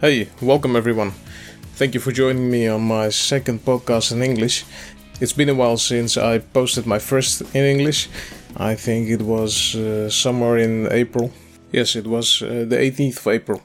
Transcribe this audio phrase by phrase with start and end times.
[0.00, 1.10] Hey, welcome everyone.
[1.74, 4.64] Thank you for joining me on my second podcast in English.
[5.20, 8.08] It's been a while since I posted my first in English.
[8.56, 11.32] I think it was uh, somewhere in April.
[11.72, 13.62] Yes, it was uh, the 18th of April.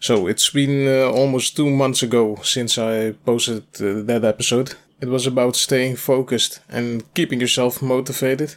[0.00, 4.74] So it's been uh, almost two months ago since I posted uh, that episode.
[5.00, 8.56] It was about staying focused and keeping yourself motivated.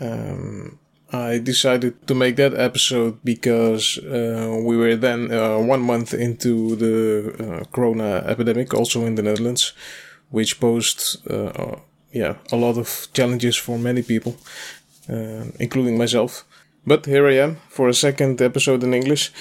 [0.00, 0.78] Um,
[1.12, 6.74] I decided to make that episode because uh, we were then uh, one month into
[6.76, 9.72] the uh, corona epidemic, also in the Netherlands,
[10.30, 11.76] which posed uh,
[12.12, 14.36] yeah a lot of challenges for many people,
[15.08, 16.44] uh, including myself.
[16.84, 19.32] But here I am for a second episode in English.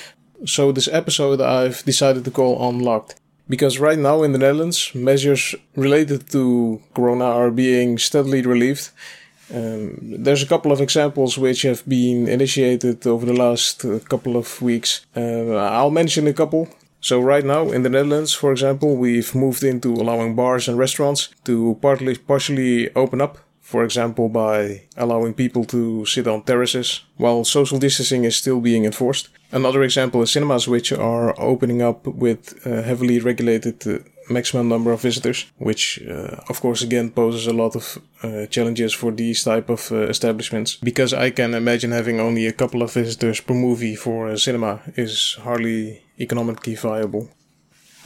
[0.46, 3.16] So this episode I've decided to call Unlocked.
[3.48, 8.90] Because right now in the Netherlands, measures related to Corona are being steadily relieved
[9.54, 14.38] um, there's a couple of examples which have been initiated over the last uh, couple
[14.38, 15.06] of weeks.
[15.16, 16.68] Uh, I'll mention a couple.
[17.02, 21.30] So right now in the Netherlands, for example, we've moved into allowing bars and restaurants
[21.44, 23.38] to partly partially open up.
[23.62, 28.86] For example, by allowing people to sit on terraces while social distancing is still being
[28.86, 29.30] enforced.
[29.52, 34.92] Another example is cinemas, which are opening up with uh, heavily regulated uh, maximum number
[34.92, 39.44] of visitors, which uh, of course again poses a lot of uh, challenges for these
[39.44, 43.54] type of uh, establishments because I can imagine having only a couple of visitors per
[43.54, 47.30] movie for a cinema is hardly economically viable.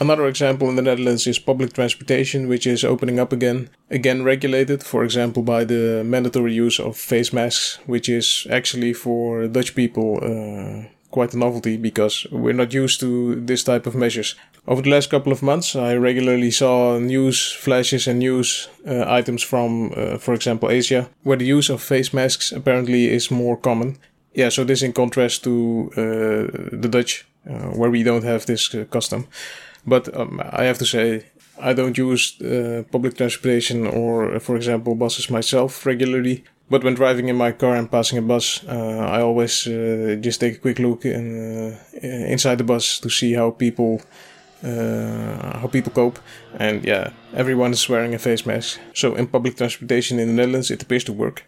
[0.01, 4.81] Another example in the Netherlands is public transportation, which is opening up again, again regulated,
[4.81, 10.19] for example, by the mandatory use of face masks, which is actually for Dutch people
[10.23, 14.35] uh, quite a novelty because we're not used to this type of measures.
[14.67, 19.43] Over the last couple of months, I regularly saw news flashes and news uh, items
[19.43, 23.97] from, uh, for example, Asia, where the use of face masks apparently is more common.
[24.33, 28.73] Yeah, so this in contrast to uh, the Dutch, uh, where we don't have this
[28.75, 29.27] uh, custom.
[29.85, 31.25] But um, I have to say,
[31.59, 36.43] I don't use uh, public transportation or, for example, buses myself regularly.
[36.69, 40.39] But when driving in my car and passing a bus, uh, I always uh, just
[40.39, 44.01] take a quick look in, uh, inside the bus to see how people
[44.63, 46.19] uh, how people cope.
[46.59, 48.79] And yeah, everyone is wearing a face mask.
[48.93, 51.45] So in public transportation in the Netherlands, it appears to work.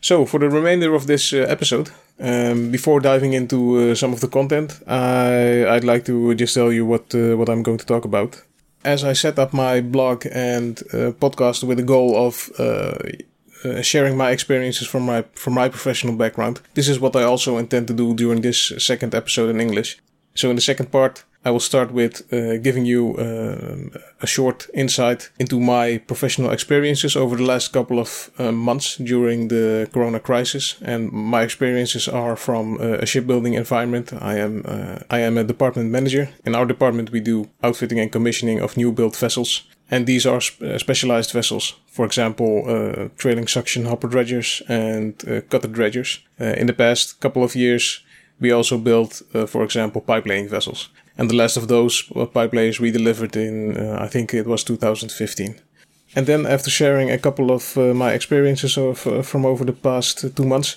[0.00, 4.20] So for the remainder of this uh, episode, um, before diving into uh, some of
[4.20, 8.04] the content, I, I'd like to just tell you what what I'm going to talk
[8.04, 8.42] about.
[8.82, 10.76] As I set up my blog and
[11.20, 12.50] podcast with the goal of
[13.64, 16.60] uh, sharing my experiences from my from my professional background.
[16.74, 19.98] This is what I also intend to do during this second episode in English.
[20.34, 24.68] So in the second part, I will start with uh, giving you uh, a short
[24.74, 30.20] insight into my professional experiences over the last couple of uh, months during the Corona
[30.20, 34.12] crisis, and my experiences are from uh, a shipbuilding environment.
[34.12, 36.28] I am uh, I am a department manager.
[36.44, 40.40] In our department, we do outfitting and commissioning of new built vessels, and these are
[40.40, 41.74] sp- uh, specialized vessels.
[41.86, 46.20] For example, uh, trailing suction hopper dredgers and uh, cutter dredgers.
[46.40, 48.04] Uh, in the past couple of years,
[48.40, 50.88] we also built, uh, for example, pipe laying vessels.
[51.18, 52.02] And the last of those
[52.32, 55.60] pipe layers we delivered in, I think it was 2015.
[56.16, 60.46] And then after sharing a couple of my experiences of, from over the past two
[60.46, 60.76] months,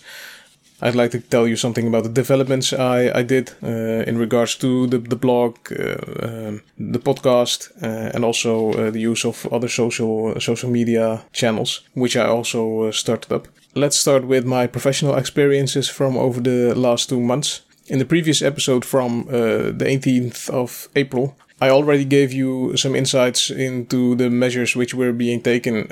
[0.84, 4.56] I'd like to tell you something about the developments I, I did uh, in regards
[4.56, 9.48] to the, the blog, uh, um, the podcast, uh, and also uh, the use of
[9.54, 13.48] other social social media channels, which I also uh, started up.
[13.76, 17.62] Let's start with my professional experiences from over the last two months.
[17.88, 22.94] In the previous episode from uh, the 18th of April, I already gave you some
[22.94, 25.88] insights into the measures which were being taken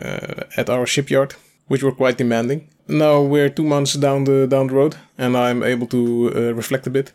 [0.58, 1.35] at our shipyard,
[1.68, 5.63] which were quite demanding now we're two months down the down the road, and I'm
[5.63, 7.13] able to uh, reflect a bit.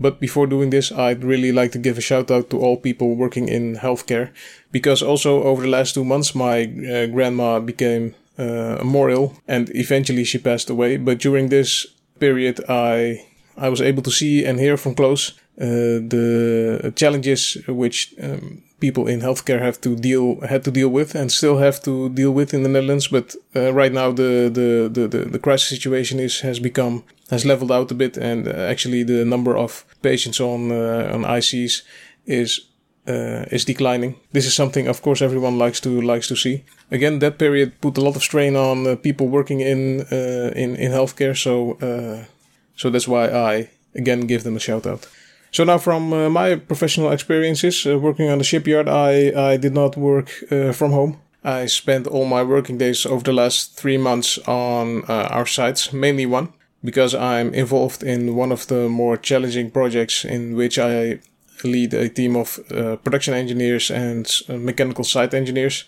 [0.00, 3.14] But before doing this, I'd really like to give a shout out to all people
[3.16, 4.28] working in healthcare,
[4.72, 9.70] because also over the last two months, my uh, grandma became uh, more ill, and
[9.74, 10.96] eventually she passed away.
[10.96, 11.86] But during this
[12.18, 13.24] period, I
[13.56, 19.04] I was able to see and hear from close uh, the challenges which um, people
[19.12, 22.54] in healthcare have to deal had to deal with and still have to deal with
[22.56, 23.08] in the Netherlands.
[23.16, 23.26] But
[23.56, 27.72] uh, right now the, the, the, the, the crisis situation is has become has leveled
[27.72, 31.82] out a bit, and uh, actually the number of patients on uh, on ICs
[32.26, 32.50] is
[33.06, 34.14] uh, is declining.
[34.32, 36.64] This is something, of course, everyone likes to likes to see.
[36.90, 40.76] Again, that period put a lot of strain on uh, people working in uh, in
[40.76, 41.34] in healthcare.
[41.36, 42.24] So uh,
[42.76, 45.08] so that's why I again give them a shout out.
[45.54, 49.72] So now, from uh, my professional experiences uh, working on the shipyard, I I did
[49.72, 51.16] not work uh, from home.
[51.44, 55.92] I spent all my working days over the last three months on uh, our sites,
[55.92, 56.48] mainly one,
[56.82, 61.20] because I'm involved in one of the more challenging projects in which I
[61.62, 65.84] lead a team of uh, production engineers and uh, mechanical site engineers.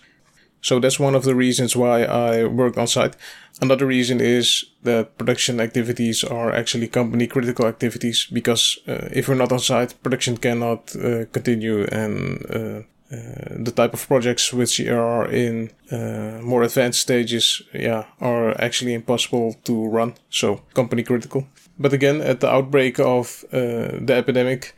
[0.61, 3.15] So that's one of the reasons why I work on site.
[3.61, 9.35] Another reason is that production activities are actually company critical activities because uh, if we're
[9.35, 14.81] not on site, production cannot uh, continue and uh, uh the type of projects which
[14.81, 20.13] are in uh, more advanced stages, yeah, are actually impossible to run.
[20.29, 21.47] So company critical.
[21.79, 24.75] But again, at the outbreak of uh, the epidemic,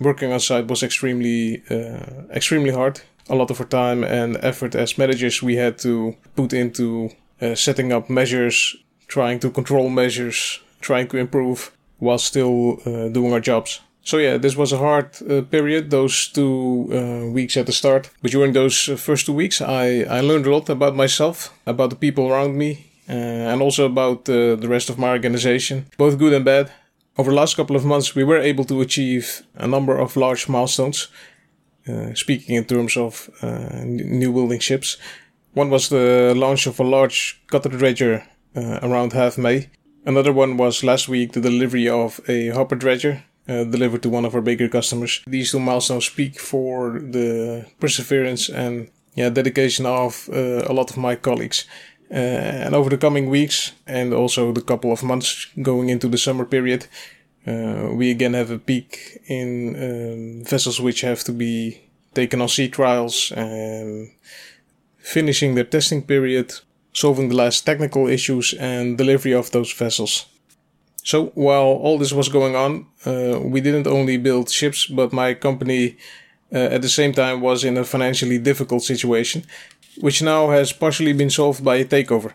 [0.00, 1.62] working on site was extremely,
[2.32, 6.52] extremely hard a lot of our time and effort as managers we had to put
[6.52, 7.10] into
[7.40, 8.76] uh, setting up measures,
[9.06, 13.80] trying to control measures, trying to improve while still uh, doing our jobs.
[14.02, 18.10] So yeah, this was a hard uh, period, those two uh, weeks at the start.
[18.20, 21.88] But during those uh, first two weeks, I, I learned a lot about myself, about
[21.90, 26.34] the people around me, uh, and also about the rest of my organization, both good
[26.34, 26.70] and bad.
[27.16, 30.48] Over the last couple of months, we were able to achieve a number of large
[30.48, 31.08] milestones, uh,
[32.14, 34.96] speaking in terms of uh, new building ships.
[35.54, 38.26] One was the launch of a large cutter dredger
[38.56, 39.70] uh, around half May.
[40.04, 44.24] Another one was last week the delivery of a hopper dredger uh, delivered to one
[44.24, 45.22] of our bigger customers.
[45.26, 50.96] These two milestones speak for the perseverance and yeah, dedication of uh, a lot of
[50.96, 51.66] my colleagues.
[52.10, 56.18] Uh, and over the coming weeks and also the couple of months going into the
[56.18, 56.86] summer period,
[57.46, 61.80] uh, we again have a peak in um, vessels which have to be
[62.14, 64.10] taken on sea trials and
[64.98, 66.54] finishing their testing period,
[66.92, 70.26] solving the last technical issues, and delivery of those vessels.
[71.02, 75.34] So while all this was going on, uh, we didn't only build ships, but my
[75.34, 75.96] company
[76.52, 79.44] uh, at the same time was in a financially difficult situation,
[80.00, 82.32] which now has partially been solved by a takeover.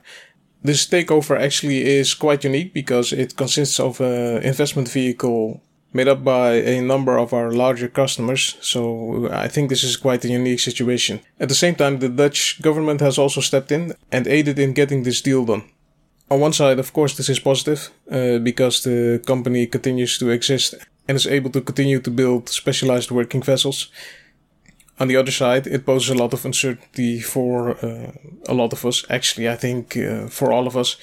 [0.63, 5.61] This takeover actually is quite unique because it consists of an investment vehicle
[5.93, 10.23] made up by a number of our larger customers, so I think this is quite
[10.25, 11.21] a unique situation.
[11.39, 15.03] At the same time, the Dutch government has also stepped in and aided in getting
[15.03, 15.63] this deal done.
[16.29, 20.75] On one side, of course, this is positive uh, because the company continues to exist
[21.07, 23.89] and is able to continue to build specialized working vessels.
[24.99, 28.11] On the other side, it poses a lot of uncertainty for uh,
[28.47, 29.05] a lot of us.
[29.09, 30.97] Actually, I think uh, for all of us,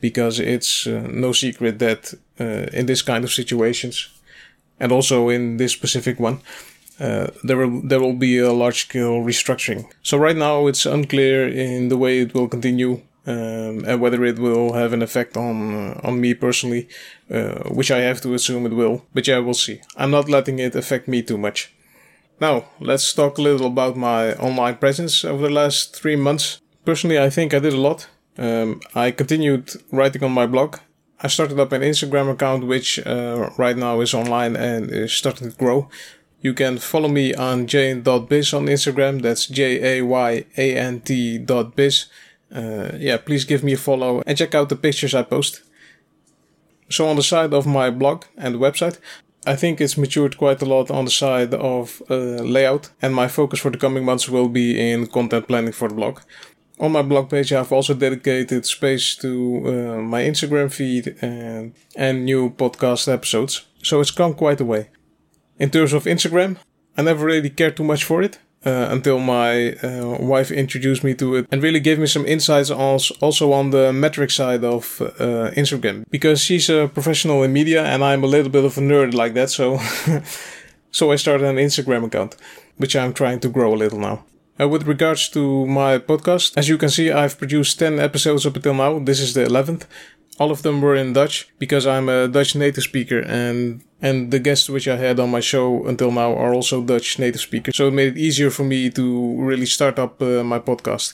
[0.00, 4.08] because it's uh, no secret that uh, in this kind of situations,
[4.78, 6.40] and also in this specific one,
[7.00, 9.84] uh, there will there will be a large scale restructuring.
[10.02, 13.00] So right now, it's unclear in the way it will continue.
[13.26, 16.88] Um, and whether it will have an effect on uh, on me personally,
[17.68, 19.04] which I have to assume it will.
[19.12, 19.80] But yeah, we'll see.
[19.96, 21.70] I'm not letting it affect me too much.
[22.40, 26.60] Now, let's talk a little about my online presence over the last three months.
[26.86, 28.08] Personally, I think I did a lot.
[28.38, 30.78] Um, I continued writing on my blog.
[31.22, 35.50] I started up an Instagram account, which uh, right now is online and is starting
[35.50, 35.90] to grow.
[36.40, 39.20] You can follow me on jayant.biz on Instagram.
[39.20, 42.06] That's J A Y A N T dot biz.
[42.54, 45.62] Uh, yeah, please give me a follow and check out the pictures I post.
[46.88, 48.98] So on the side of my blog and website,
[49.46, 53.28] I think it's matured quite a lot on the side of uh, layout, and my
[53.28, 56.20] focus for the coming months will be in content planning for the blog.
[56.78, 62.24] On my blog page, I've also dedicated space to uh, my Instagram feed and, and
[62.24, 64.90] new podcast episodes, so it's come quite a way.
[65.58, 66.56] In terms of Instagram,
[66.96, 71.14] I never really cared too much for it uh, until my uh, wife introduced me
[71.14, 75.50] to it and really gave me some insights also on the metric side of uh,
[75.56, 79.14] Instagram because she's a professional in media and I'm a little bit of a nerd
[79.14, 79.50] like that.
[79.50, 79.78] So,
[80.90, 82.36] so I started an Instagram account,
[82.76, 84.24] which I'm trying to grow a little now.
[84.60, 88.56] Uh, with regards to my podcast, as you can see, I've produced 10 episodes up
[88.56, 88.98] until now.
[88.98, 89.86] This is the 11th.
[90.40, 94.38] All of them were in Dutch because I'm a Dutch native speaker and and the
[94.38, 97.76] guests which I had on my show until now are also Dutch native speakers.
[97.76, 99.04] So it made it easier for me to
[99.50, 101.12] really start up uh, my podcast.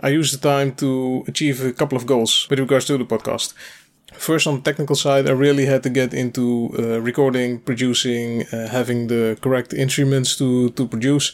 [0.00, 3.54] I used the time to achieve a couple of goals with regards to the podcast.
[4.12, 8.68] First, on the technical side, I really had to get into uh, recording, producing, uh,
[8.68, 11.32] having the correct instruments to, to produce.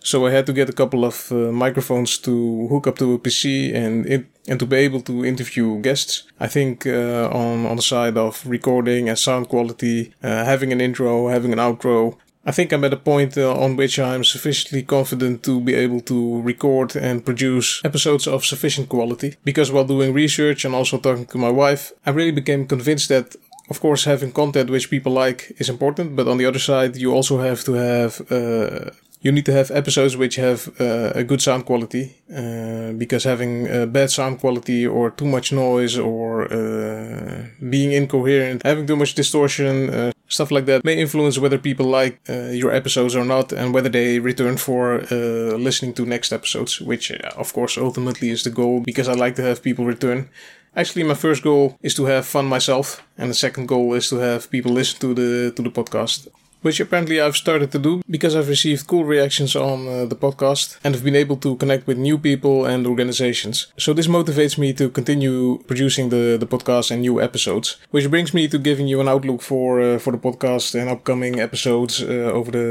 [0.00, 3.18] So I had to get a couple of uh, microphones to hook up to a
[3.18, 6.24] PC and it, and to be able to interview guests.
[6.40, 10.80] I think uh, on on the side of recording and sound quality, uh, having an
[10.80, 12.16] intro, having an outro.
[12.48, 16.00] I think I'm at a point uh, on which I'm sufficiently confident to be able
[16.02, 19.34] to record and produce episodes of sufficient quality.
[19.44, 23.36] Because while doing research and also talking to my wife, I really became convinced that
[23.68, 27.12] of course, having content which people like is important, but on the other side, you
[27.12, 28.90] also have to have uh,
[29.26, 32.04] you need to have episodes which have uh, a good sound quality
[32.40, 36.28] uh, because having uh, bad sound quality or too much noise or
[36.58, 41.86] uh, being incoherent having too much distortion uh, stuff like that may influence whether people
[42.00, 42.14] like
[42.62, 44.82] your episodes or not and whether they return for
[45.66, 47.06] listening to next episodes which
[47.44, 50.28] of course ultimately is the goal because i like to have people return.
[50.80, 52.86] Actually my first goal is to have fun myself
[53.18, 56.28] and the second goal is to have people listen to the to the podcast
[56.66, 60.78] which apparently I've started to do because I've received cool reactions on uh, the podcast
[60.82, 63.56] and have been able to connect with new people and organizations.
[63.84, 68.34] So this motivates me to continue producing the, the podcast and new episodes, which brings
[68.34, 72.38] me to giving you an outlook for uh, for the podcast and upcoming episodes uh,
[72.38, 72.68] over the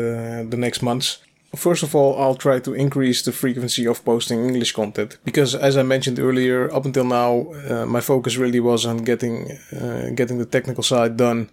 [0.52, 1.08] the next months.
[1.56, 5.78] First of all, I'll try to increase the frequency of posting English content because, as
[5.78, 10.38] I mentioned earlier, up until now, uh, my focus really was on getting uh, getting
[10.38, 11.50] the technical side done,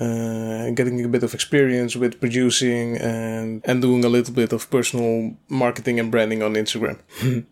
[0.00, 4.70] uh, getting a bit of experience with producing and and doing a little bit of
[4.70, 6.98] personal marketing and branding on Instagram.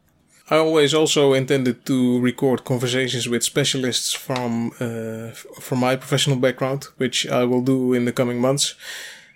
[0.51, 5.31] I always also intended to record conversations with specialists from uh,
[5.61, 8.75] from my professional background, which I will do in the coming months.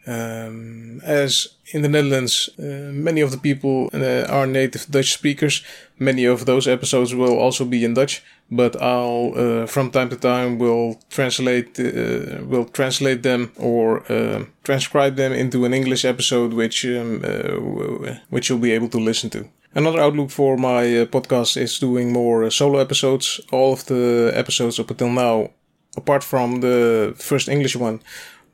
[0.09, 5.63] Um, as in the Netherlands, uh, many of the people uh, are native Dutch speakers.
[5.99, 10.17] Many of those episodes will also be in Dutch, but I'll uh, from time to
[10.17, 16.55] time will translate uh, will translate them or uh, transcribe them into an English episode,
[16.55, 19.45] which um, uh, which you'll be able to listen to.
[19.75, 23.41] Another outlook for my podcast is doing more solo episodes.
[23.53, 25.51] All of the episodes up until now,
[25.99, 28.01] apart from the first English one,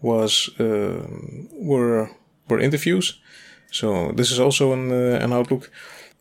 [0.04, 1.06] was uh,
[1.70, 2.08] were
[2.48, 3.20] were interviews.
[3.70, 5.70] So this is also an uh, an outlook.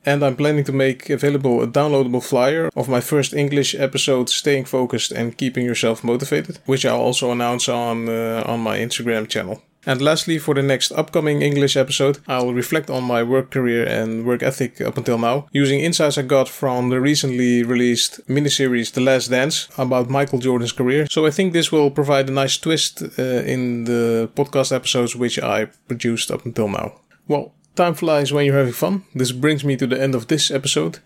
[0.06, 4.66] And I'm planning to make available a downloadable flyer of my first English episode, Staying
[4.66, 9.62] Focused and Keeping Yourself Motivated, which I'll also announce on uh, on my Instagram channel.
[9.86, 14.26] And lastly, for the next upcoming English episode, I'll reflect on my work career and
[14.26, 19.02] work ethic up until now, using insights I got from the recently released miniseries The
[19.02, 21.08] Last Dance about Michael Jordan's career.
[21.10, 25.38] So I think this will provide a nice twist uh, in the podcast episodes which
[25.40, 27.02] I produced up until now.
[27.28, 29.04] Well, time flies when you're having fun.
[29.14, 31.00] This brings me to the end of this episode.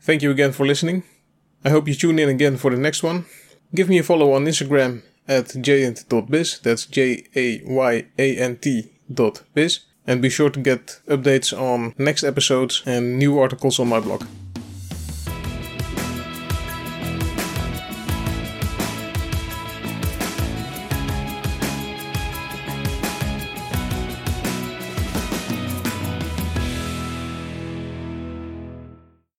[0.00, 1.02] Thank you again for listening.
[1.64, 3.24] I hope you tune in again for the next one.
[3.74, 6.60] Give me a follow on Instagram at jayant.biz.
[6.60, 9.80] That's J A Y A N T dot biz.
[10.06, 14.24] And be sure to get updates on next episodes and new articles on my blog.